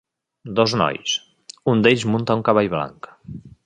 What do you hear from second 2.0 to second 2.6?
munta un